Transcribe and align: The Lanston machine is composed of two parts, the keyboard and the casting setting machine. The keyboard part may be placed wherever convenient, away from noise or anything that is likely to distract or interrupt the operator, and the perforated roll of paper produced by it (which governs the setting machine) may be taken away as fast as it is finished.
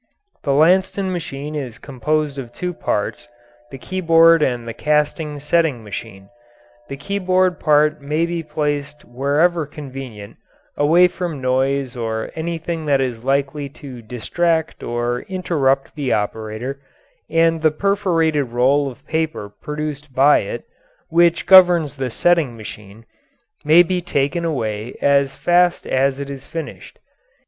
The 0.41 0.53
Lanston 0.53 1.11
machine 1.13 1.53
is 1.53 1.77
composed 1.77 2.39
of 2.39 2.51
two 2.51 2.73
parts, 2.73 3.27
the 3.69 3.77
keyboard 3.77 4.41
and 4.41 4.67
the 4.67 4.73
casting 4.73 5.39
setting 5.39 5.83
machine. 5.83 6.29
The 6.89 6.97
keyboard 6.97 7.59
part 7.59 8.01
may 8.01 8.25
be 8.25 8.41
placed 8.41 9.05
wherever 9.05 9.67
convenient, 9.67 10.37
away 10.75 11.07
from 11.07 11.39
noise 11.39 11.95
or 11.95 12.31
anything 12.33 12.87
that 12.87 12.99
is 12.99 13.23
likely 13.23 13.69
to 13.77 14.01
distract 14.01 14.81
or 14.81 15.21
interrupt 15.29 15.93
the 15.93 16.13
operator, 16.13 16.79
and 17.29 17.61
the 17.61 17.69
perforated 17.69 18.45
roll 18.47 18.89
of 18.89 19.05
paper 19.05 19.49
produced 19.49 20.15
by 20.15 20.39
it 20.39 20.63
(which 21.09 21.45
governs 21.45 21.97
the 21.97 22.09
setting 22.09 22.57
machine) 22.57 23.05
may 23.63 23.83
be 23.83 24.01
taken 24.01 24.45
away 24.45 24.95
as 24.99 25.35
fast 25.35 25.85
as 25.85 26.19
it 26.19 26.31
is 26.31 26.47
finished. 26.47 26.97